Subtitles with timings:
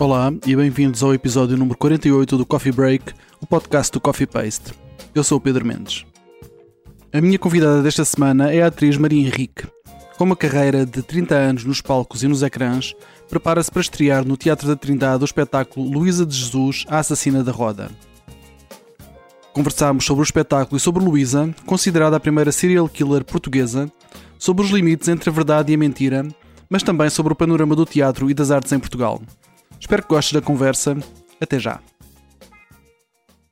[0.00, 4.72] Olá e bem-vindos ao episódio número 48 do Coffee Break, o podcast do Coffee Paste.
[5.14, 6.06] Eu sou o Pedro Mendes.
[7.12, 9.68] A minha convidada desta semana é a atriz Maria Henrique.
[10.16, 12.94] Com uma carreira de 30 anos nos palcos e nos ecrãs,
[13.28, 17.52] prepara-se para estrear no Teatro da Trindade o espetáculo Luísa de Jesus, a Assassina da
[17.52, 17.90] Roda.
[19.52, 23.92] Conversámos sobre o espetáculo e sobre Luísa, considerada a primeira serial killer portuguesa,
[24.38, 26.26] sobre os limites entre a verdade e a mentira,
[26.70, 29.20] mas também sobre o panorama do teatro e das artes em Portugal.
[29.80, 30.96] Espero que gostes da conversa.
[31.40, 31.80] Até já.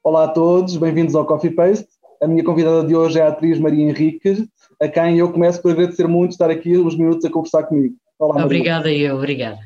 [0.05, 1.89] Olá a todos, bem-vindos ao Coffee Paste.
[2.23, 4.47] A minha convidada de hoje é a atriz Maria Henrique,
[4.81, 7.97] a quem eu começo por agradecer muito estar aqui uns minutos a conversar comigo.
[8.19, 8.47] Olá, Maria.
[8.47, 9.59] Obrigada eu, obrigada.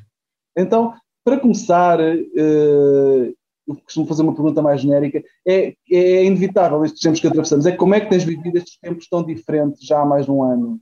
[0.57, 0.95] Então,
[1.25, 3.35] para começar, uh,
[3.67, 7.73] eu costumo fazer uma pergunta mais genérica, é, é inevitável estes tempos que atravessamos, é
[7.73, 10.81] como é que tens vivido estes tempos tão diferentes já há mais de um ano?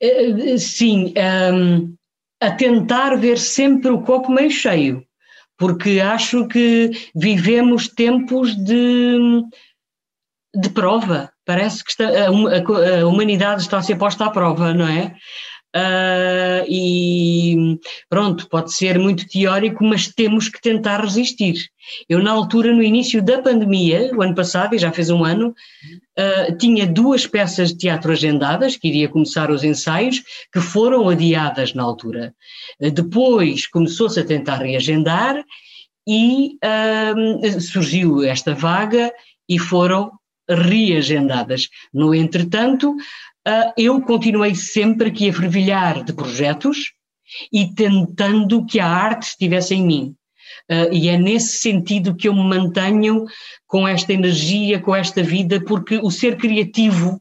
[0.00, 1.12] Eh, sim,
[1.52, 1.94] um,
[2.40, 5.04] a tentar ver sempre o copo meio cheio,
[5.56, 9.42] porque acho que vivemos tempos de,
[10.54, 11.32] de prova.
[11.44, 15.16] Parece que está, a, a, a humanidade está a ser posta à prova, não é?
[15.76, 21.68] Uh, e pronto, pode ser muito teórico, mas temos que tentar resistir.
[22.08, 25.54] Eu, na altura, no início da pandemia, o ano passado, e já fez um ano,
[26.18, 31.74] uh, tinha duas peças de teatro agendadas, que iria começar os ensaios, que foram adiadas
[31.74, 32.34] na altura.
[32.80, 35.44] Uh, depois começou-se a tentar reagendar
[36.10, 36.56] e
[37.60, 39.12] surgiu esta vaga
[39.46, 40.10] e foram
[40.48, 41.68] reagendadas.
[41.92, 42.96] No entretanto,
[43.76, 46.92] eu continuei sempre aqui a fervilhar de projetos
[47.52, 50.14] e tentando que a arte estivesse em mim.
[50.70, 53.24] Uh, e é nesse sentido que eu me mantenho
[53.66, 57.20] com esta energia, com esta vida, porque o ser criativo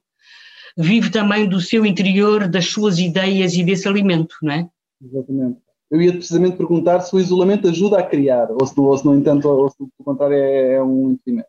[0.78, 4.68] vive também do seu interior, das suas ideias e desse alimento, não é?
[5.02, 5.60] Exatamente.
[5.90, 9.16] Eu ia precisamente perguntar se o isolamento ajuda a criar, ou se, ou se no
[9.16, 11.48] entanto, ou se, contrário, é, é um impedimento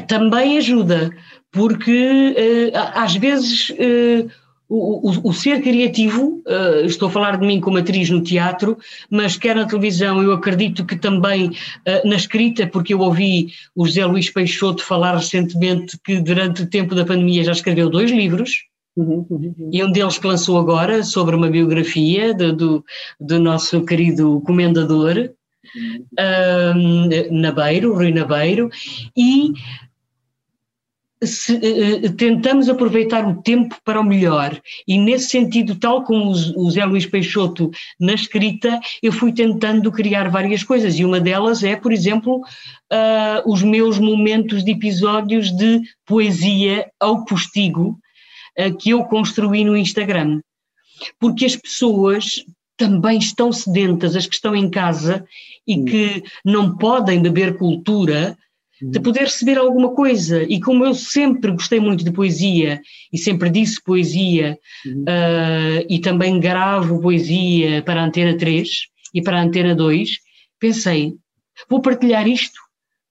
[0.00, 1.10] também ajuda,
[1.50, 4.30] porque uh, às vezes uh,
[4.68, 8.78] o, o, o, ser criativo, uh, estou a falar de mim como atriz no teatro,
[9.10, 11.50] mas quer na televisão, eu acredito que também
[12.04, 16.94] na escrita, porque eu ouvi o José Luís Peixoto falar recentemente que durante o tempo
[16.94, 18.64] da pandemia já escreveu dois livros,
[18.94, 19.70] Uhum, uhum.
[19.72, 22.84] E um deles que lançou agora sobre uma biografia do, do,
[23.18, 25.30] do nosso querido comendador,
[25.74, 27.08] uhum.
[27.30, 28.70] Nabeiro, Rui Nabeiro,
[29.16, 29.52] e
[31.24, 36.70] se, uh, tentamos aproveitar o tempo para o melhor e nesse sentido, tal como o,
[36.70, 41.76] Zé Luís Peixoto na escrita, eu fui tentando criar várias coisas e uma delas é,
[41.76, 47.98] por exemplo, uh, os meus momentos de episódios de poesia ao postigo
[48.58, 50.40] uh, que eu construí no Instagram.
[51.18, 52.44] Porque as pessoas
[52.76, 55.24] também estão sedentas, as que estão em casa
[55.66, 58.36] e que não podem beber cultura,
[58.80, 60.42] de poder receber alguma coisa.
[60.42, 62.80] E como eu sempre gostei muito de poesia
[63.12, 65.02] e sempre disse poesia, uhum.
[65.02, 68.68] uh, e também gravo poesia para a Antena 3
[69.14, 70.10] e para a Antena 2,
[70.58, 71.14] pensei,
[71.68, 72.60] vou partilhar isto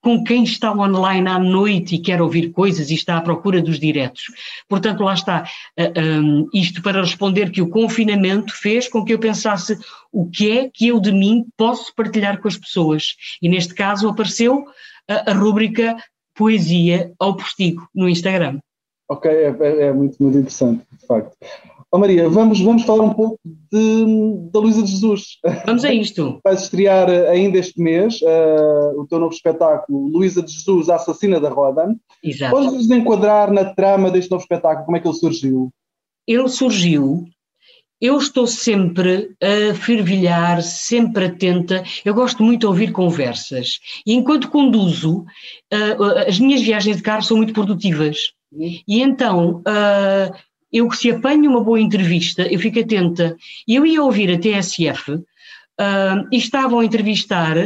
[0.01, 3.79] com quem está online à noite e quer ouvir coisas e está à procura dos
[3.79, 4.23] diretos.
[4.67, 5.43] Portanto, lá está.
[5.77, 9.77] Ah, um, isto para responder que o confinamento fez com que eu pensasse
[10.11, 13.15] o que é que eu de mim posso partilhar com as pessoas.
[13.41, 14.65] E neste caso apareceu
[15.07, 15.95] a, a rúbrica
[16.35, 18.59] Poesia ao Postigo no Instagram.
[19.07, 21.37] Ok, é, é, é muito, muito interessante, de facto.
[21.93, 25.39] Oh, Maria, vamos, vamos falar um pouco de, da Luísa de Jesus.
[25.65, 26.39] Vamos a isto.
[26.41, 31.37] Vais estrear ainda este mês uh, o teu novo espetáculo, Luísa de Jesus, a Assassina
[31.37, 31.93] da Roda.
[32.23, 32.55] Exato.
[32.55, 34.85] Podes-nos enquadrar na trama deste novo espetáculo?
[34.85, 35.69] Como é que ele surgiu?
[36.25, 37.25] Ele surgiu
[38.01, 41.83] eu estou sempre a fervilhar, sempre atenta.
[42.03, 43.79] Eu gosto muito de ouvir conversas.
[44.03, 45.19] E enquanto conduzo,
[45.71, 48.33] uh, as minhas viagens de carro são muito produtivas.
[48.51, 50.35] E então, uh,
[50.71, 53.35] eu se apanho uma boa entrevista, eu fico atenta.
[53.67, 55.23] E eu ia ouvir a TSF uh,
[56.31, 57.57] e estavam a entrevistar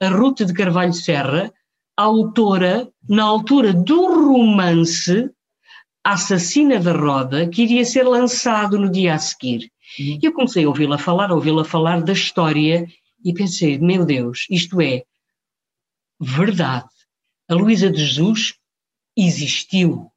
[0.00, 1.52] a Ruth de Carvalho Serra,
[1.96, 5.30] a autora, na altura do romance
[6.02, 9.70] Assassina da Roda, que iria ser lançado no dia a seguir.
[9.98, 10.18] Uhum.
[10.22, 12.86] E eu comecei a ouvi-la falar, a ouvi-la falar da história
[13.24, 15.04] e pensei, meu Deus, isto é
[16.20, 16.88] verdade.
[17.48, 18.54] A Luísa de Jesus
[19.16, 20.10] existiu.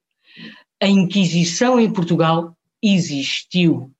[0.81, 3.91] A Inquisição em Portugal existiu.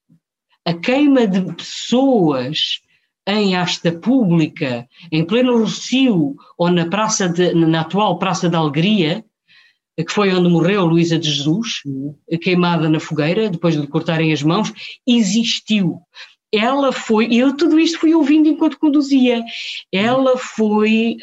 [0.66, 2.82] A queima de pessoas
[3.28, 9.24] em asta pública, em pleno Rocio ou na, praça de, na atual Praça da Alegria,
[9.98, 11.82] que foi onde morreu Luísa de Jesus,
[12.42, 14.72] queimada na fogueira, depois de lhe cortarem as mãos,
[15.06, 16.00] existiu.
[16.54, 19.44] ela foi, eu tudo isto fui ouvindo enquanto conduzia,
[19.92, 21.18] ela foi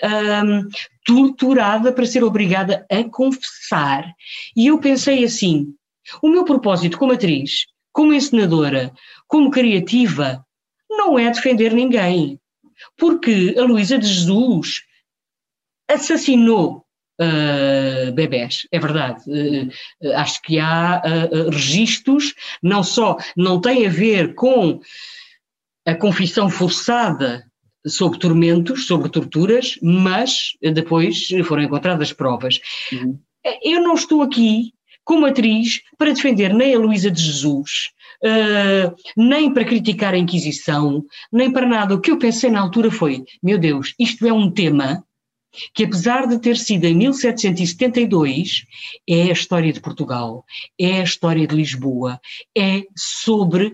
[0.44, 0.68] um,
[1.04, 4.12] torturada para ser obrigada a confessar.
[4.56, 5.74] E eu pensei assim:
[6.22, 8.92] o meu propósito como atriz, como encenadora,
[9.28, 10.44] como criativa,
[10.90, 12.40] não é defender ninguém.
[12.98, 14.82] Porque a Luísa de Jesus
[15.88, 16.84] assassinou
[17.20, 19.22] uh, bebés, é verdade.
[19.28, 24.80] Uh, acho que há uh, registros, não só, não tem a ver com
[25.86, 27.44] a confissão forçada
[27.86, 32.60] sobre tormentos, sobre torturas, mas depois foram encontradas provas.
[32.92, 33.18] Uhum.
[33.62, 34.72] Eu não estou aqui
[35.04, 37.90] como atriz para defender nem a Luísa de Jesus,
[38.24, 41.94] uh, nem para criticar a Inquisição, nem para nada.
[41.94, 45.04] O que eu pensei na altura foi: meu Deus, isto é um tema
[45.72, 48.64] que apesar de ter sido em 1772,
[49.08, 50.44] é a história de Portugal,
[50.78, 52.20] é a história de Lisboa,
[52.56, 53.72] é sobre,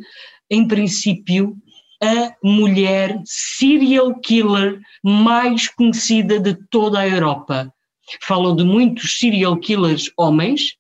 [0.51, 1.57] em princípio,
[2.03, 7.73] a mulher serial killer mais conhecida de toda a Europa.
[8.23, 10.77] Falam de muitos serial killers homens.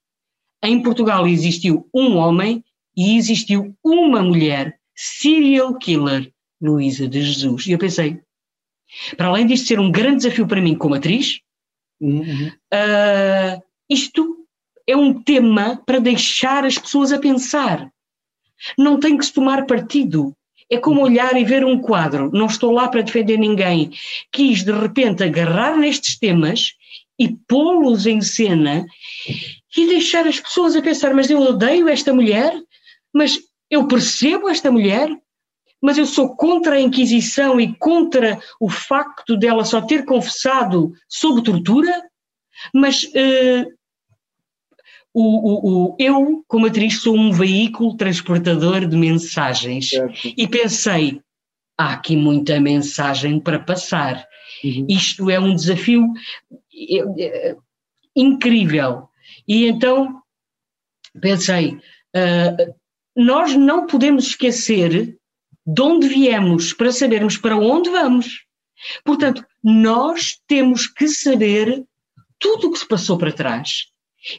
[0.62, 2.64] Em Portugal existiu um homem
[2.96, 7.66] e existiu uma mulher serial killer, Luísa de Jesus.
[7.66, 8.20] E eu pensei,
[9.16, 11.40] para além disto ser um grande desafio para mim como atriz,
[12.00, 12.48] uhum.
[12.48, 14.36] uh, isto
[14.86, 17.90] é um tema para deixar as pessoas a pensar.
[18.76, 20.36] Não tem que se tomar partido.
[20.70, 22.30] É como olhar e ver um quadro.
[22.32, 23.90] Não estou lá para defender ninguém.
[24.30, 26.74] Quis, de repente, agarrar nestes temas
[27.18, 28.86] e pô-los em cena
[29.76, 32.54] e deixar as pessoas a pensar: mas eu odeio esta mulher,
[33.12, 33.38] mas
[33.70, 35.08] eu percebo esta mulher,
[35.82, 41.42] mas eu sou contra a Inquisição e contra o facto dela só ter confessado sob
[41.42, 42.02] tortura,
[42.74, 43.79] mas uh,
[45.12, 50.34] o, o, o, eu, como atriz, sou um veículo transportador de mensagens certo.
[50.36, 51.20] e pensei,
[51.76, 54.24] há aqui muita mensagem para passar.
[54.62, 54.86] Uhum.
[54.88, 56.06] Isto é um desafio
[56.72, 57.56] é, é,
[58.14, 59.08] incrível.
[59.48, 60.20] E então
[61.20, 62.74] pensei, uh,
[63.16, 65.16] nós não podemos esquecer
[65.66, 68.44] de onde viemos para sabermos para onde vamos.
[69.04, 71.84] Portanto, nós temos que saber
[72.38, 73.90] tudo o que se passou para trás.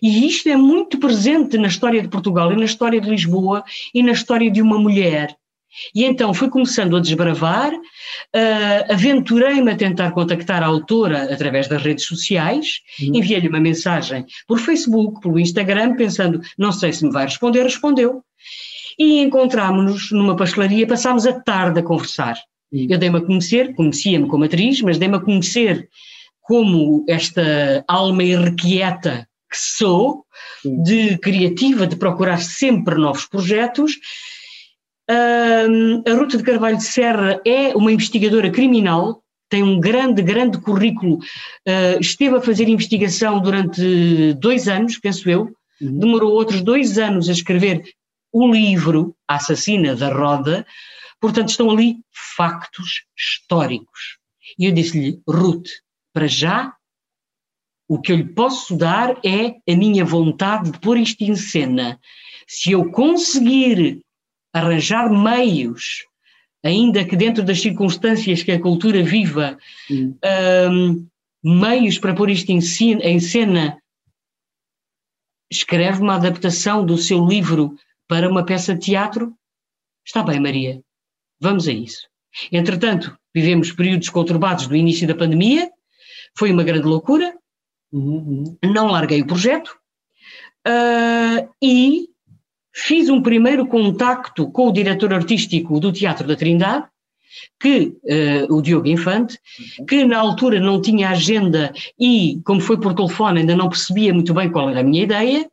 [0.01, 3.63] E isto é muito presente na história de Portugal e na história de Lisboa
[3.93, 5.35] e na história de uma mulher.
[5.95, 11.81] E então fui começando a desbravar, uh, aventurei-me a tentar contactar a autora através das
[11.81, 13.15] redes sociais, uhum.
[13.15, 18.21] enviei-lhe uma mensagem por Facebook, pelo Instagram, pensando, não sei se me vai responder, respondeu
[18.99, 22.37] e encontrámos-nos numa pastelaria, passámos a tarde a conversar.
[22.71, 25.89] Eu dei-me a conhecer, conhecia-me como atriz, mas dei-me a conhecer
[26.41, 30.25] como esta alma irrequieta que sou,
[30.63, 33.99] de criativa, de procurar sempre novos projetos.
[35.09, 39.21] a Ruta de Carvalho de Serra é uma investigadora criminal,
[39.51, 45.53] tem um grande, grande currículo, uh, esteve a fazer investigação durante dois anos, penso eu,
[45.81, 45.99] uhum.
[45.99, 47.83] demorou outros dois anos a escrever
[48.31, 50.65] o livro A Assassina da Roda,
[51.19, 51.97] portanto estão ali
[52.37, 54.17] factos históricos.
[54.57, 55.67] E eu disse-lhe, Ruth,
[56.13, 56.73] para já,
[57.91, 61.99] o que eu lhe posso dar é a minha vontade de pôr isto em cena.
[62.47, 64.01] Se eu conseguir
[64.53, 66.05] arranjar meios,
[66.63, 69.57] ainda que dentro das circunstâncias que a cultura viva,
[70.71, 71.05] um,
[71.43, 72.61] meios para pôr isto em
[73.19, 73.77] cena,
[75.51, 77.75] escreve uma adaptação do seu livro
[78.07, 79.35] para uma peça de teatro?
[80.05, 80.81] Está bem, Maria,
[81.41, 82.07] vamos a isso.
[82.53, 85.69] Entretanto, vivemos períodos conturbados do início da pandemia,
[86.37, 87.35] foi uma grande loucura,
[87.91, 88.57] uhum.
[88.63, 89.75] não larguei o projeto
[90.67, 92.07] uh, e
[92.73, 96.85] fiz um primeiro contacto com o diretor artístico do Teatro da Trindade,
[97.59, 99.39] que uh, o Diogo Infante,
[99.79, 99.85] uhum.
[99.85, 104.33] que na altura não tinha agenda e, como foi por telefone, ainda não percebia muito
[104.33, 105.49] bem qual era a minha ideia,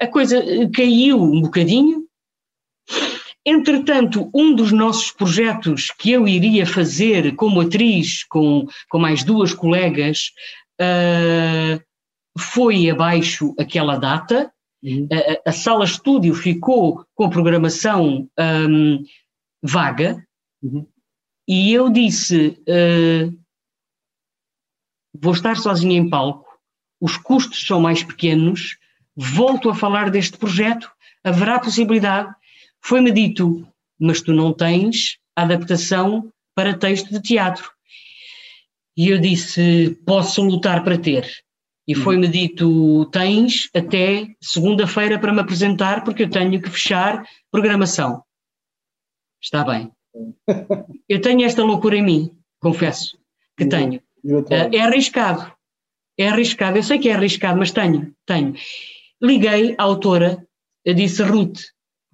[0.00, 0.42] a coisa
[0.74, 2.06] caiu um bocadinho.
[3.44, 9.52] Entretanto, um dos nossos projetos que eu iria fazer como atriz, com, com mais duas
[9.52, 10.30] colegas,
[10.80, 11.82] uh,
[12.38, 14.52] foi abaixo aquela data.
[14.82, 15.08] Uhum.
[15.44, 19.04] A, a, sala estúdio ficou com a programação um,
[19.62, 20.26] vaga.
[20.62, 20.86] Uhum.
[21.46, 23.38] E eu disse: uh,
[25.14, 26.46] vou estar sozinha em palco,
[27.00, 28.76] os custos são mais pequenos,
[29.16, 30.90] volto a falar deste projeto,
[31.24, 32.34] haverá possibilidade.
[32.80, 33.66] Foi-me dito,
[33.98, 37.71] mas tu não tens adaptação para texto de teatro.
[38.96, 41.26] E eu disse, posso lutar para ter.
[41.86, 48.22] E foi-me dito, tens até segunda-feira para me apresentar, porque eu tenho que fechar programação.
[49.42, 49.90] Está bem.
[51.08, 52.30] Eu tenho esta loucura em mim,
[52.60, 53.18] confesso
[53.56, 54.00] que tenho.
[54.72, 55.52] É arriscado.
[56.16, 56.78] É arriscado.
[56.78, 58.54] Eu sei que é arriscado, mas tenho, tenho.
[59.20, 60.46] Liguei à autora,
[60.84, 61.60] disse Ruth,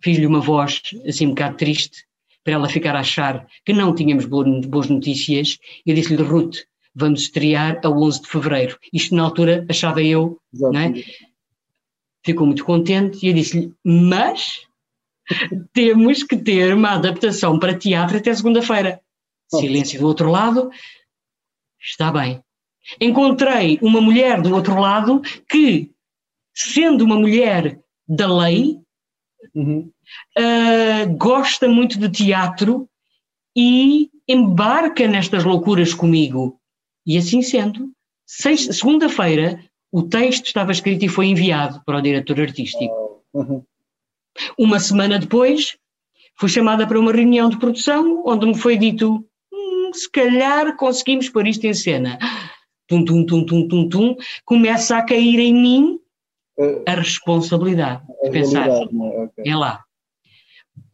[0.02, 2.06] fiz-lhe uma voz assim um bocado triste,
[2.42, 5.58] para ela ficar a achar que não tínhamos boas notícias.
[5.84, 6.60] Eu disse-lhe, Ruth,
[6.98, 8.78] vamos estrear a 11 de fevereiro.
[8.92, 10.92] Isto na altura achava eu, não é?
[12.24, 14.66] Ficou muito contente e eu disse-lhe, mas
[15.72, 19.00] temos que ter uma adaptação para teatro até segunda-feira.
[19.48, 20.70] Silêncio do outro lado,
[21.80, 22.42] está bem.
[23.00, 25.92] Encontrei uma mulher do outro lado que,
[26.52, 28.78] sendo uma mulher da lei,
[29.54, 29.90] uhum.
[30.36, 32.88] uh, gosta muito de teatro
[33.56, 36.57] e embarca nestas loucuras comigo.
[37.08, 37.90] E assim sendo,
[38.26, 43.24] segunda-feira, o texto estava escrito e foi enviado para o diretor artístico.
[43.32, 43.64] Uhum.
[44.58, 45.78] Uma semana depois,
[46.38, 51.30] fui chamada para uma reunião de produção, onde me foi dito: hum, se calhar conseguimos
[51.30, 52.18] pôr isto em cena.
[52.86, 56.00] Tum, tum, tum, tum, tum, tum, começa a cair em mim
[56.86, 58.80] a responsabilidade de pensar, é?
[58.80, 59.44] okay.
[59.46, 59.84] é lá,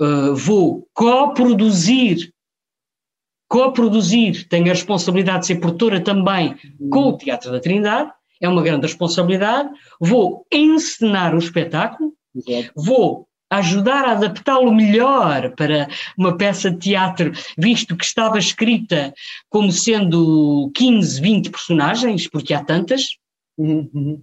[0.00, 2.33] uh, vou coproduzir,
[3.48, 6.54] coproduzir, tenho a responsabilidade de ser produtora também
[6.90, 8.10] com o Teatro da Trindade,
[8.40, 9.70] é uma grande responsabilidade,
[10.00, 12.72] vou encenar o espetáculo, Exato.
[12.76, 19.14] vou ajudar a adaptá-lo melhor para uma peça de teatro, visto que estava escrita
[19.48, 23.02] como sendo 15, 20 personagens, porque há tantas,
[23.56, 24.20] uhum.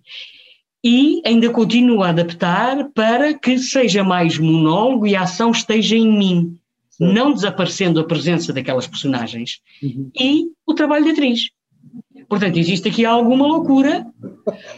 [0.83, 6.11] e ainda continuo a adaptar para que seja mais monólogo e a ação esteja em
[6.11, 6.59] mim,
[7.01, 7.13] Sim.
[7.13, 9.59] não desaparecendo a presença daquelas personagens.
[9.81, 10.11] Uhum.
[10.19, 11.49] E o trabalho de atriz.
[12.29, 14.05] Portanto, existe aqui alguma loucura,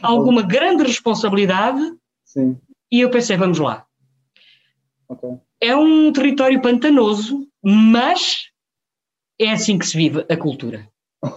[0.01, 1.81] alguma grande responsabilidade,
[2.23, 2.57] Sim.
[2.91, 3.85] e eu pensei, vamos lá
[5.13, 5.37] Okay.
[5.61, 8.49] É um território pantanoso, mas
[9.39, 10.87] é assim que se vive a cultura.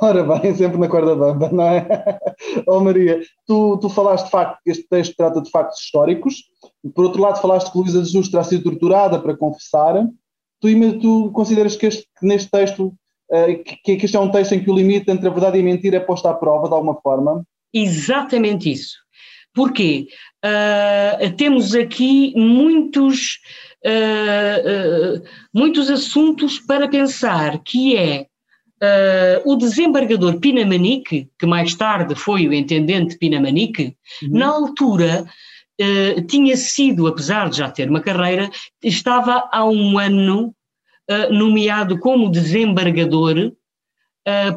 [0.01, 1.87] Ora bem, sempre na corda bamba, não é?
[2.67, 6.45] Oh Maria, tu, tu falaste de facto que este texto trata de factos históricos,
[6.95, 10.07] por outro lado falaste que Luísa de Jesus terá sido torturada para confessar.
[10.75, 12.93] Tu, tu consideras que, este, que neste texto,
[13.31, 15.61] uh, que, que este é um texto em que o limite entre a verdade e
[15.61, 17.45] a mentira é posto à prova de alguma forma?
[17.73, 18.97] Exatamente isso.
[19.57, 20.07] Porquê?
[20.45, 23.39] Uh, temos aqui muitos,
[23.85, 28.27] uh, uh, muitos assuntos para pensar, que é
[29.47, 34.39] o desembargador Pinamanique, que mais tarde foi o intendente Pinamanique, uhum.
[34.39, 35.25] na altura
[36.27, 38.51] tinha sido, apesar de já ter uma carreira,
[38.83, 40.55] estava há um ano
[41.31, 43.53] nomeado como desembargador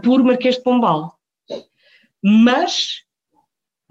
[0.01, 1.17] por Marquês de Pombal.
[2.23, 3.03] Mas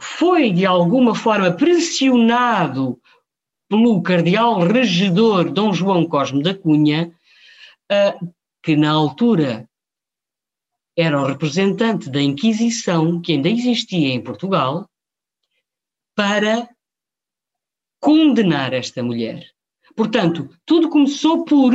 [0.01, 3.01] foi de alguma forma pressionado
[3.69, 7.13] pelo cardeal regedor Dom João Cosme da Cunha,
[7.93, 8.33] uh,
[8.63, 9.69] que na altura
[10.97, 14.89] era o representante da Inquisição, que ainda existia em Portugal,
[16.15, 16.69] para
[18.01, 19.47] condenar esta mulher.
[19.97, 21.73] Portanto, tudo começou por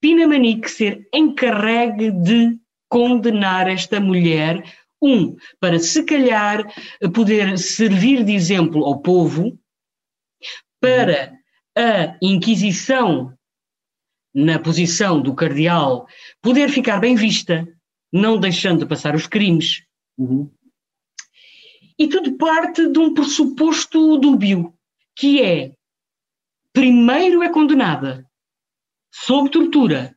[0.00, 4.62] Pinamanique ser encarregue de condenar esta mulher
[5.02, 6.72] um, para se calhar
[7.12, 9.58] poder servir de exemplo ao povo,
[10.80, 11.36] para
[11.76, 13.36] a Inquisição,
[14.34, 16.06] na posição do cardeal,
[16.40, 17.66] poder ficar bem vista,
[18.12, 19.82] não deixando de passar os crimes.
[20.16, 20.50] Uhum.
[21.98, 24.75] E tudo parte de um pressuposto dúbio,
[25.16, 25.72] que é:
[26.72, 28.24] primeiro é condenada,
[29.10, 30.14] sob tortura,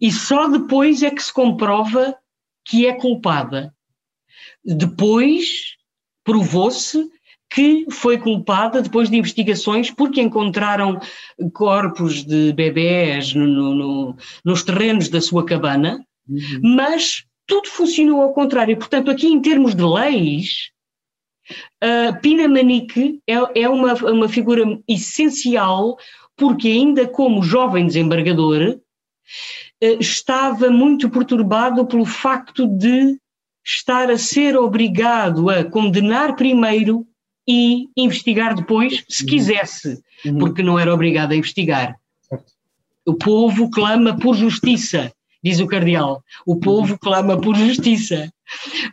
[0.00, 2.16] e só depois é que se comprova
[2.64, 3.74] que é culpada.
[4.64, 5.76] Depois
[6.22, 7.10] provou-se
[7.50, 11.00] que foi culpada depois de investigações porque encontraram
[11.54, 16.76] corpos de bebés no, no, nos terrenos da sua cabana, uhum.
[16.76, 18.76] mas tudo funcionou ao contrário.
[18.76, 20.70] Portanto, aqui em termos de leis,
[21.82, 25.96] uh, Pina Manique é, é uma, uma figura essencial
[26.36, 33.18] porque ainda como jovem desembargador uh, estava muito perturbado pelo facto de
[33.64, 37.06] estar a ser obrigado a condenar primeiro
[37.46, 39.28] e investigar depois, se uhum.
[39.28, 40.38] quisesse, uhum.
[40.38, 41.96] porque não era obrigado a investigar.
[43.06, 45.10] O povo clama por justiça,
[45.42, 46.22] diz o cardeal.
[46.46, 46.98] O povo uhum.
[46.98, 48.30] clama por justiça.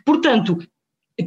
[0.04, 0.58] Portanto,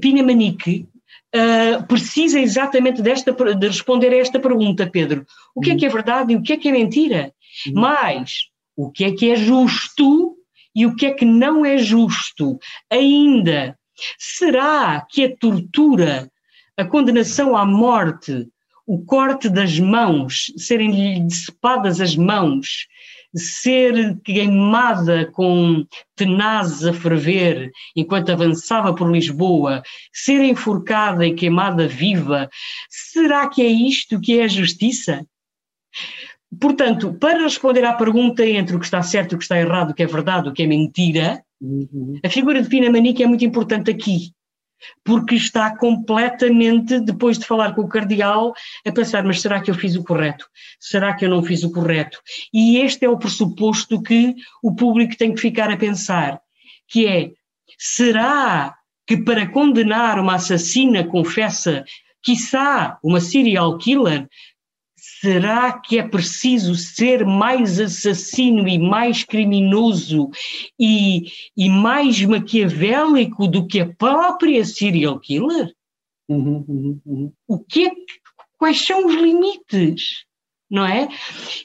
[0.02, 0.88] Pina Manique
[1.36, 5.26] uh, precisa exatamente desta, de responder a esta pergunta, Pedro.
[5.56, 7.34] O que é que é verdade e o que é que é mentira?
[7.74, 10.36] Mas o que é que é justo
[10.76, 12.58] e o que é que não é justo.
[12.90, 13.78] Ainda,
[14.18, 16.32] será que a tortura,
[16.78, 18.48] a condenação à morte,
[18.88, 22.88] o corte das mãos, serem-lhe decepadas as mãos,
[23.36, 29.82] ser queimada com tenazes a ferver enquanto avançava por Lisboa,
[30.12, 32.50] ser enforcada e queimada viva,
[32.90, 35.26] será que é isto que é a justiça?
[36.60, 39.94] Portanto, para responder à pergunta entre o que está certo, o que está errado, o
[39.94, 42.20] que é verdade, o que é mentira, uhum.
[42.24, 44.32] a figura de Pina Manique é muito importante aqui
[45.04, 48.54] porque está completamente, depois de falar com o cardeal,
[48.86, 50.48] a pensar: mas será que eu fiz o correto?
[50.80, 52.20] Será que eu não fiz o correto?
[52.54, 56.40] E este é o pressuposto que o público tem que ficar a pensar,
[56.88, 57.32] que é:
[57.78, 61.84] será que para condenar uma assassina confessa,
[62.22, 64.28] quiçá uma serial killer,
[65.02, 70.30] Será que é preciso ser mais assassino e mais criminoso
[70.80, 75.74] e, e mais maquiavélico do que a própria serial killer?
[76.28, 77.34] Uhum, uhum, uhum.
[77.48, 77.92] O que é,
[78.58, 80.26] quais são os limites?
[80.70, 81.10] Não é?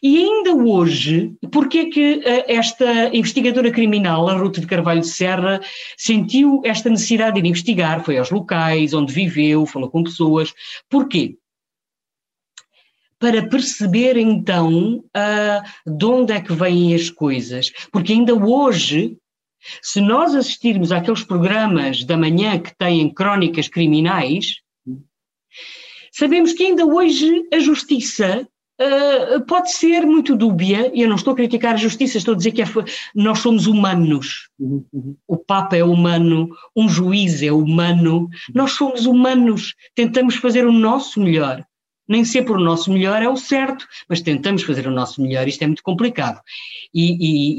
[0.02, 5.08] E ainda hoje, porque é que uh, esta investigadora criminal, a Ruth de Carvalho de
[5.08, 5.60] Serra,
[5.98, 8.02] sentiu esta necessidade de investigar?
[8.02, 10.54] Foi aos locais onde viveu, falou com pessoas.
[10.88, 11.36] Porquê?
[13.24, 17.72] Para perceber então uh, de onde é que vêm as coisas.
[17.90, 19.16] Porque ainda hoje,
[19.80, 24.56] se nós assistirmos àqueles programas da manhã que têm crónicas criminais,
[26.12, 31.32] sabemos que ainda hoje a justiça Uh, pode ser muito dúbia, e eu não estou
[31.32, 32.66] a criticar a justiça, estou a dizer que é,
[33.14, 34.48] nós somos humanos.
[34.58, 35.16] Uhum, uhum.
[35.28, 41.20] O Papa é humano, um juiz é humano, nós somos humanos, tentamos fazer o nosso
[41.20, 41.64] melhor.
[42.08, 45.62] Nem sempre o nosso melhor é o certo, mas tentamos fazer o nosso melhor, isto
[45.62, 46.40] é muito complicado.
[46.92, 47.16] E,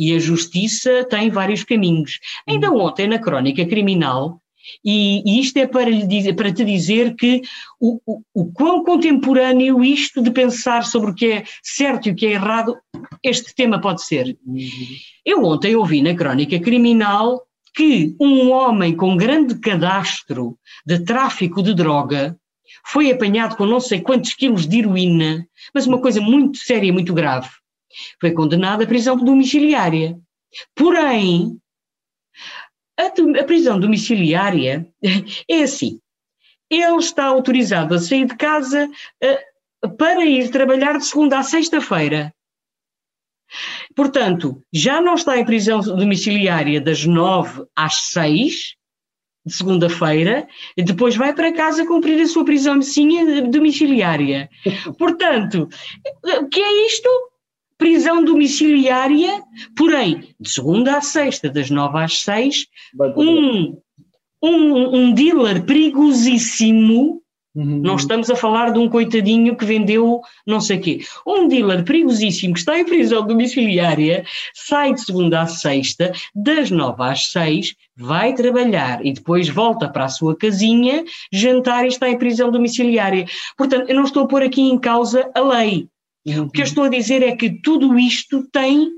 [0.07, 2.19] e, e a justiça tem vários caminhos.
[2.47, 2.81] Ainda uhum.
[2.81, 4.41] ontem, na crónica criminal,
[4.83, 7.41] e, e, isto é para, dizer, para te dizer que
[7.79, 12.15] o, o, o, quão contemporâneo isto de pensar sobre o que é certo e o
[12.15, 12.75] que é errado,
[13.23, 14.37] este tema pode ser.
[14.45, 14.67] Uhum.
[15.23, 17.41] Eu ontem ouvi na crónica criminal
[17.75, 22.37] que um homem com grande cadastro de tráfico de droga
[22.83, 27.13] foi apanhado com não sei quantos quilos de heroína, mas uma coisa muito séria muito
[27.13, 27.49] grave.
[28.19, 30.17] Foi condenado à prisão domiciliária.
[30.75, 31.57] Porém,
[32.97, 33.05] a,
[33.39, 34.87] a prisão domiciliária
[35.49, 35.99] é assim:
[36.69, 38.89] ele está autorizado a sair de casa
[39.23, 42.33] uh, para ir trabalhar de segunda a sexta-feira.
[43.95, 48.75] Portanto, já não está em prisão domiciliária das nove às seis,
[49.45, 52.79] de segunda-feira, e depois vai para casa cumprir a sua prisão
[53.51, 54.49] domiciliária.
[54.97, 55.69] Portanto,
[56.41, 57.09] o que é isto?
[57.77, 59.43] Prisão domiciliária,
[59.75, 62.67] porém, de segunda a sexta, das nove às seis,
[63.17, 63.77] um,
[64.41, 67.21] um, um dealer perigosíssimo
[67.55, 67.79] Uhum.
[67.79, 70.99] Não estamos a falar de um coitadinho que vendeu não sei quê.
[71.25, 77.01] Um dealer perigosíssimo que está em prisão domiciliária sai de segunda à sexta, das nove
[77.01, 82.17] às seis, vai trabalhar e depois volta para a sua casinha, jantar e está em
[82.17, 83.25] prisão domiciliária.
[83.57, 85.87] Portanto, eu não estou a pôr aqui em causa a lei.
[86.27, 86.43] Uhum.
[86.43, 88.89] O que eu estou a dizer é que tudo isto tem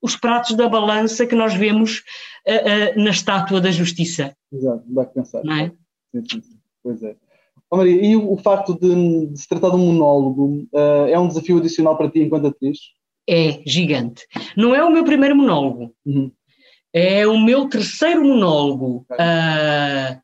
[0.00, 2.02] os pratos da balança que nós vemos
[2.46, 4.34] uh, uh, na estátua da justiça.
[4.52, 5.42] Exato, dá que pensar.
[5.44, 5.72] Não é?
[6.12, 6.56] Sim, sim, sim.
[6.82, 7.16] Pois é.
[7.70, 11.26] Oh, Maria, e o, facto de, de, se tratar de um monólogo uh, é um
[11.26, 12.78] desafio adicional para ti enquanto atriz?
[13.28, 14.22] É gigante.
[14.56, 15.92] Não é o meu primeiro monólogo.
[16.04, 16.30] Uhum.
[16.92, 19.04] É o meu terceiro monólogo.
[19.12, 20.20] Uh,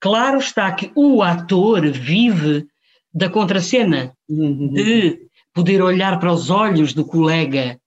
[0.00, 2.66] claro está que o ator vive
[3.14, 4.72] da contracena, uhum.
[4.72, 7.80] de poder olhar para os olhos do colega,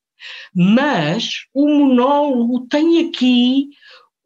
[0.55, 3.69] mas o monólogo tem aqui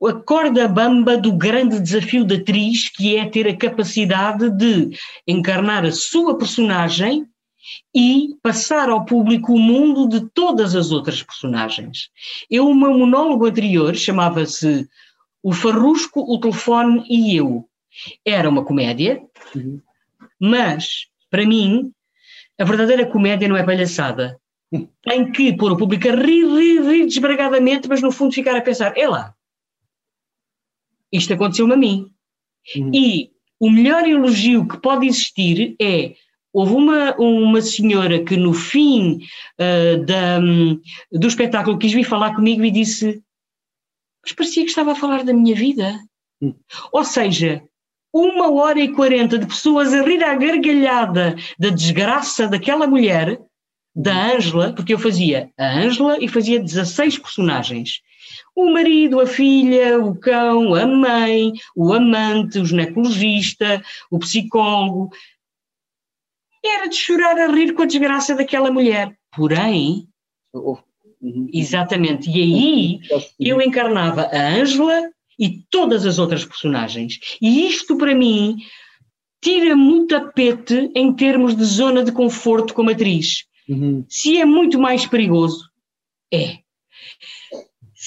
[0.08, 5.86] a corda bamba do grande desafio da atriz, que é ter a capacidade de encarnar
[5.86, 7.26] a sua personagem
[7.96, 12.10] e passar ao público o mundo de todas as outras personagens.
[12.50, 14.88] Eu, o meu monólogo anterior chamava-se
[15.42, 17.68] O Farrusco, o Telefone e Eu.
[18.26, 19.22] Era uma comédia,
[19.56, 19.80] uhum.
[20.40, 21.92] mas, para mim,
[22.60, 24.40] a verdadeira comédia não é palhaçada.
[25.04, 28.62] Tem que pôr o público a rir, rir, rir desbragadamente, mas no fundo ficar a
[28.62, 29.36] pensar, é lá,
[31.14, 32.10] isto aconteceu-me a mim.
[32.76, 32.92] Uhum.
[32.94, 36.16] E o melhor elogio que pode existir é
[36.52, 39.20] houve uma, uma senhora que no fim
[39.60, 40.80] uh, da, um,
[41.12, 43.24] do espetáculo quis vir falar comigo e disse
[44.24, 46.00] mas parecia que estava a falar da minha vida.
[46.42, 46.56] Uhum.
[46.94, 47.62] Ou seja,
[48.14, 53.40] uma hora e quarenta de pessoas a rir à gargalhada da desgraça daquela mulher,
[53.96, 54.36] da hum.
[54.36, 58.02] Ângela, porque eu fazia a Ângela e fazia 16 personagens
[58.56, 65.12] o marido, a filha, o cão, a mãe, o amante, o ginecologista, o psicólogo.
[66.66, 69.18] Era de chorar a rir com a desgraça daquela mulher.
[69.36, 70.08] Porém.
[71.54, 72.30] Exatamente.
[72.30, 73.00] E aí
[73.40, 77.20] eu encarnava a Ângela e todas as outras personagens.
[77.42, 78.58] E isto, para mim,
[79.42, 83.46] tira muito tapete em termos de zona de conforto como atriz.
[83.68, 84.06] Uhum.
[84.08, 85.70] Se é muito mais perigoso,
[86.32, 86.63] é.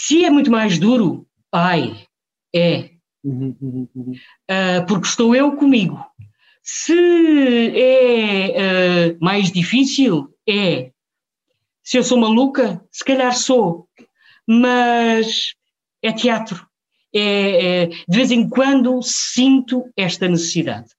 [0.06, 2.06] Se é muito mais duro, ai,
[2.54, 2.90] é.
[3.24, 4.12] Uhum, uhum, uhum.
[4.12, 5.98] Uh, porque estou eu comigo.
[6.62, 6.92] Se
[7.76, 10.92] é uh, mais difícil, é.
[11.82, 13.88] Se eu sou maluca, se calhar sou.
[14.46, 15.54] Mas
[16.00, 16.64] é teatro.
[17.12, 20.90] É, é, de vez em quando sinto esta necessidade.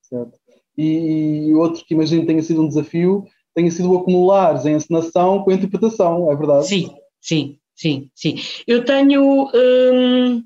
[0.00, 0.38] Certo.
[0.78, 5.42] E, e outro que imagino tenha sido um desafio tenha sido o acumulares a encenação
[5.42, 6.68] com a interpretação, é verdade?
[6.68, 8.36] Sim, sim, sim, sim.
[8.66, 9.50] Eu tenho.
[9.54, 10.44] Hum,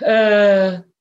[0.00, 0.92] uh,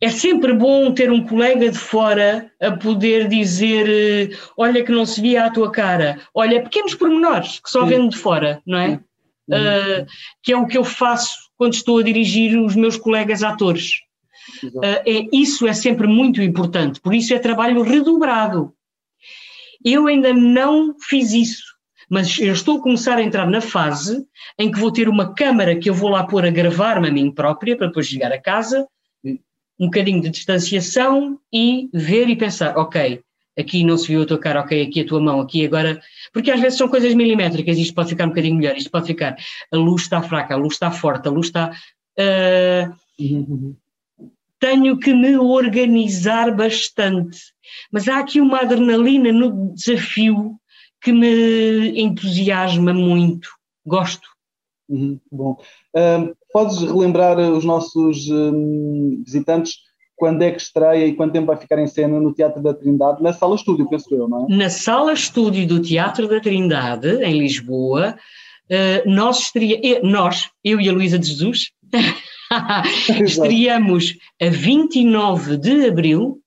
[0.00, 5.20] é sempre bom ter um colega de fora a poder dizer: olha, que não se
[5.20, 9.00] via a tua cara, olha, pequenos pormenores que só vendo de fora, não é?
[9.48, 10.06] Uh,
[10.42, 14.00] que é o que eu faço quando estou a dirigir os meus colegas atores.
[14.62, 18.72] Uh, é, isso é sempre muito importante, por isso é trabalho redobrado.
[19.84, 21.69] Eu ainda não fiz isso,
[22.10, 24.26] mas eu estou a começar a entrar na fase
[24.58, 27.30] em que vou ter uma câmara que eu vou lá pôr a gravar-me a mim
[27.30, 28.84] própria para depois chegar a casa,
[29.24, 33.22] um bocadinho de distanciação e ver e pensar, ok,
[33.56, 36.00] aqui não se viu a tua cara, ok, aqui a tua mão, aqui agora.
[36.32, 39.36] Porque às vezes são coisas milimétricas, isto pode ficar um bocadinho melhor, isto pode ficar.
[39.72, 41.70] A luz está fraca, a luz está forte, a luz está.
[42.18, 43.74] Uh.
[44.58, 47.38] Tenho que me organizar bastante.
[47.90, 50.60] Mas há aqui uma adrenalina no desafio
[51.00, 53.48] que me entusiasma muito.
[53.86, 54.28] Gosto.
[54.88, 55.56] Uhum, bom.
[55.94, 59.74] Uh, podes relembrar os nossos um, visitantes
[60.16, 63.22] quando é que estreia e quanto tempo vai ficar em cena no Teatro da Trindade,
[63.22, 64.54] na sala estúdio, penso eu, não é?
[64.54, 68.16] Na sala estúdio do Teatro da Trindade, em Lisboa,
[68.70, 71.70] uh, nós, estreia, nós, eu e a Luísa de Jesus,
[73.24, 76.38] estreamos a 29 de abril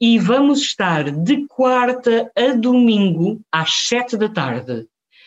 [0.00, 4.86] e vamos estar de quarta a domingo às sete da tarde.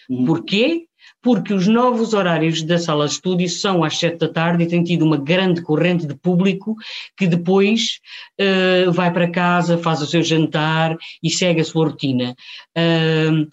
[0.10, 0.26] Uhum.
[0.26, 0.86] Porquê?
[1.22, 4.84] Porque os novos horários da sala de estúdio são às sete da tarde e tem
[4.84, 6.76] tido uma grande corrente de público
[7.18, 8.00] que depois
[8.40, 12.36] uh, vai para casa, faz o seu jantar e segue a sua rotina.
[12.78, 13.50] Uh,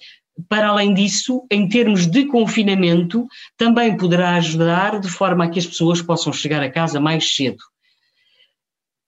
[0.48, 5.66] para além disso, em termos de confinamento, também poderá ajudar de forma a que as
[5.66, 7.62] pessoas possam chegar a casa mais cedo.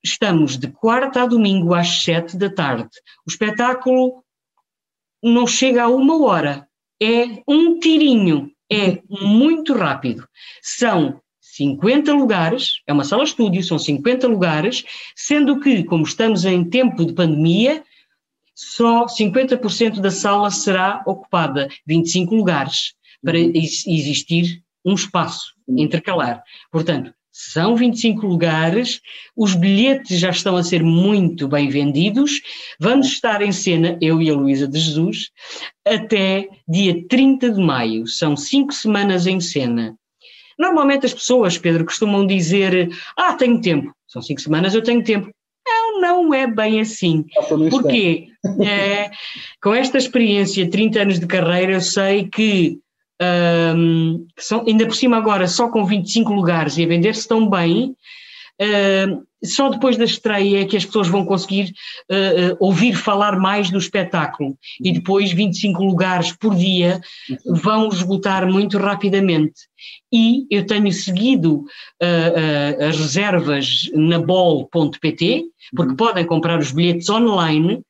[0.05, 2.89] Estamos de quarta a domingo às sete da tarde.
[3.27, 4.25] O espetáculo
[5.23, 6.69] não chega a uma hora,
[7.03, 10.27] é um tirinho, é muito rápido.
[10.63, 16.65] São 50 lugares, é uma sala estúdio, são 50 lugares, sendo que, como estamos em
[16.69, 17.83] tempo de pandemia,
[18.55, 23.53] só 50% da sala será ocupada, 25 lugares, para uhum.
[23.55, 26.43] existir um espaço intercalar.
[26.71, 29.03] Portanto, são 25 lugares,
[29.37, 32.41] os bilhetes já estão a ser muito bem vendidos.
[32.81, 35.31] Vamos estar em cena, eu e a Luísa de Jesus,
[35.87, 38.07] até dia 30 de maio.
[38.07, 39.95] São cinco semanas em cena.
[40.59, 43.93] Normalmente as pessoas, Pedro, costumam dizer: Ah, tenho tempo.
[44.09, 45.29] São cinco semanas, eu tenho tempo.
[45.69, 47.23] Não, não é bem assim.
[47.69, 48.29] Porque
[48.67, 49.11] é,
[49.63, 52.79] com esta experiência, 30 anos de carreira, eu sei que
[53.23, 57.97] um, são, ainda por cima agora só com 25 lugares e a vender-se tão bem,
[58.61, 61.73] uh, só depois da estreia é que as pessoas vão conseguir
[62.11, 67.01] uh, uh, ouvir falar mais do espetáculo e depois 25 lugares por dia
[67.47, 69.63] vão esgotar muito rapidamente.
[70.13, 71.65] E eu tenho seguido
[72.89, 75.45] as reservas na bol.pt,
[75.77, 77.83] porque podem comprar os bilhetes online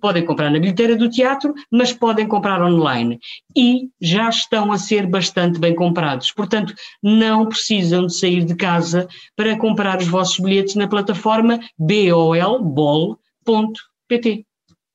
[0.00, 3.18] Podem comprar na bilheteira do teatro, mas podem comprar online.
[3.56, 6.32] E já estão a ser bastante bem comprados.
[6.32, 13.16] Portanto, não precisam de sair de casa para comprar os vossos bilhetes na plataforma bolbol.pt.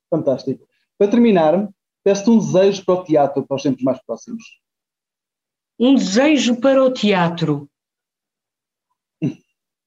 [0.10, 0.68] Fantástico.
[0.98, 1.70] Para terminar,
[2.04, 4.44] peço-te um desejo para o teatro para os tempos mais próximos.
[5.80, 7.70] Um desejo para o teatro.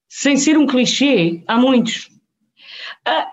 [0.08, 2.10] Sem ser um clichê, há muitos.
[3.06, 3.32] Ah,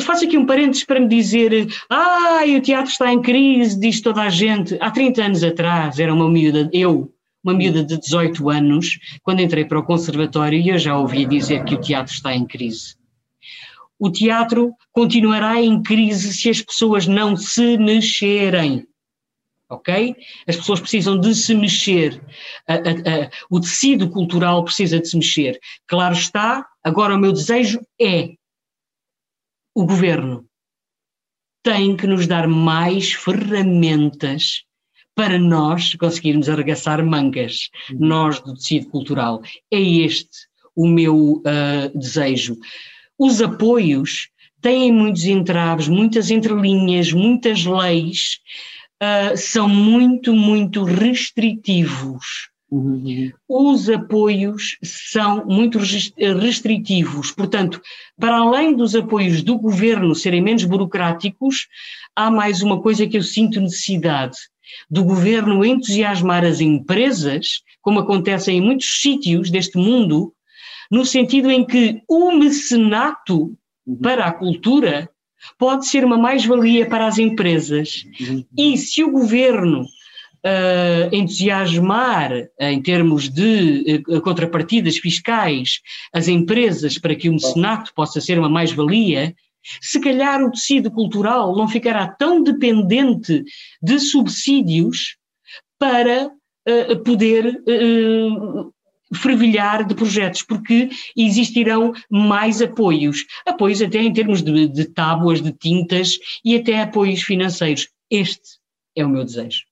[0.00, 4.22] faço aqui um parênteses para me dizer ah, o teatro está em crise, diz toda
[4.22, 4.76] a gente.
[4.80, 7.12] Há 30 anos atrás era uma miúda, eu,
[7.42, 11.74] uma miúda de 18 anos, quando entrei para o conservatório eu já ouvia dizer que
[11.74, 12.96] o teatro está em crise.
[13.98, 18.86] O teatro continuará em crise se as pessoas não se mexerem.
[19.70, 20.16] Ok?
[20.46, 22.22] As pessoas precisam de se mexer.
[22.66, 25.58] A, a, a, o tecido cultural precisa de se mexer.
[25.86, 28.37] Claro está, agora o meu desejo é
[29.78, 30.44] o governo
[31.62, 34.64] tem que nos dar mais ferramentas
[35.14, 37.98] para nós conseguirmos arregaçar mangas, uhum.
[38.00, 39.40] nós do tecido cultural.
[39.72, 42.56] É este o meu uh, desejo.
[43.16, 44.28] Os apoios
[44.60, 48.40] têm muitos entraves, muitas entrelinhas, muitas leis,
[49.00, 52.50] uh, são muito, muito restritivos.
[52.70, 53.32] Uhum.
[53.48, 57.80] Os apoios são muito restritivos, portanto,
[58.18, 61.66] para além dos apoios do governo serem menos burocráticos,
[62.14, 64.36] há mais uma coisa que eu sinto necessidade
[64.90, 70.34] do governo entusiasmar as empresas, como acontece em muitos sítios deste mundo,
[70.90, 73.96] no sentido em que o mecenato uhum.
[73.96, 75.08] para a cultura
[75.58, 78.04] pode ser uma mais-valia para as empresas.
[78.20, 78.44] Uhum.
[78.56, 79.86] E se o governo
[80.44, 85.80] uh, entusiasmar, em termos de uh, contrapartidas fiscais,
[86.12, 89.34] as empresas para que o mecenato possa ser uma mais-valia,
[89.80, 93.44] se calhar o tecido cultural não ficará tão dependente
[93.82, 95.16] de subsídios
[95.78, 97.62] para uh, poder
[99.14, 103.24] fervilhar de projetos, porque existirão mais apoios.
[103.46, 107.88] Apoios até em termos de, de tábuas, de tintas e até apoios financeiros.
[108.10, 108.58] Este
[108.94, 109.67] é o meu desejo.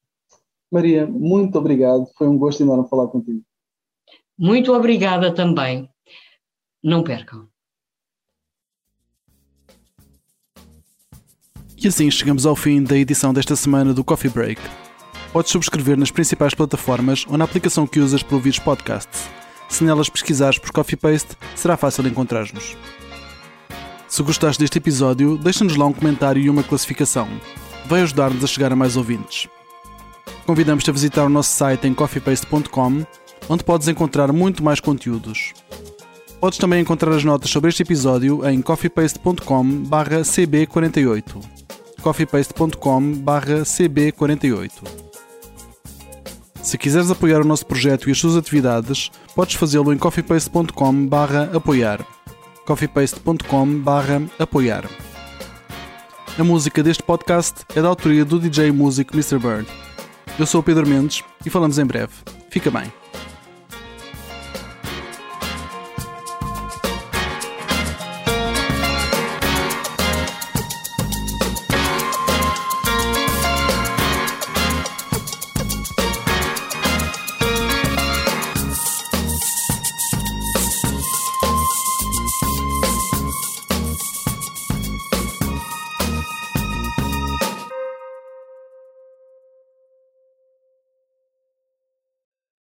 [0.70, 2.06] Maria, muito obrigado.
[2.16, 3.42] Foi um gosto enorme falar contigo.
[4.38, 5.88] Muito obrigada também.
[6.82, 7.48] Não percam.
[11.76, 14.60] E assim chegamos ao fim da edição desta semana do Coffee Break.
[15.32, 19.28] Podes subscrever nas principais plataformas ou na aplicação que usas para ouvir os podcasts.
[19.68, 22.76] Se nelas pesquisares por Coffee Paste, será fácil encontrar-nos.
[24.08, 27.28] Se gostaste deste episódio, deixa-nos lá um comentário e uma classificação.
[27.86, 29.48] Vai ajudar-nos a chegar a mais ouvintes.
[30.46, 33.04] Convidamos-te a visitar o nosso site em coffeepaste.com,
[33.48, 35.52] onde podes encontrar muito mais conteúdos.
[36.40, 41.40] Podes também encontrar as notas sobre este episódio em coffeepaste.com/cb48.
[42.00, 44.70] coffeepaste.com/cb48.
[46.62, 52.06] Se quiseres apoiar o nosso projeto e as suas atividades, podes fazê-lo em coffeepaste.com/apoiar.
[52.64, 54.88] coffeepaste.com/apoiar.
[56.38, 59.38] A música deste podcast é da autoria do DJ Music Mr.
[59.38, 59.66] Bird.
[60.38, 62.12] Eu sou o Pedro Mendes e falamos em breve.
[62.50, 62.92] Fica bem.